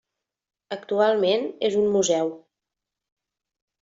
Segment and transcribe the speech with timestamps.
[0.75, 2.33] Actualment és un museu.